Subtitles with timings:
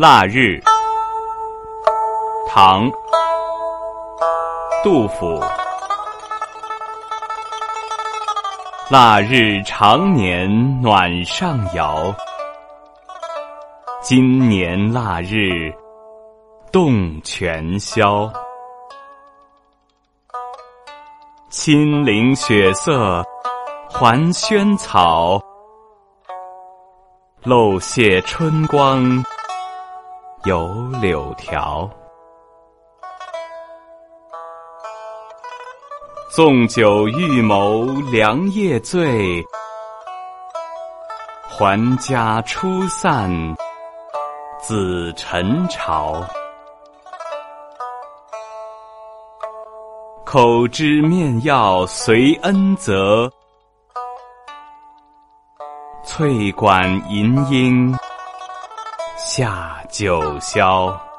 [0.00, 0.58] 腊日，
[2.48, 2.90] 唐，
[4.82, 5.38] 杜甫。
[8.88, 12.14] 腊日长年暖上窑，
[14.00, 15.70] 今年腊日
[16.72, 18.32] 冻全宵。
[21.50, 23.22] 亲临雪色
[23.90, 25.38] 还萱草，
[27.42, 29.22] 漏泄春光
[30.44, 31.88] 有柳条。
[36.30, 39.44] 纵酒欲谋良夜醉，
[41.46, 43.30] 还家初散
[44.58, 46.24] 紫尘朝。
[50.24, 53.30] 口知面要随恩泽，
[56.02, 57.94] 翠管银缨
[59.26, 61.09] 下九霄。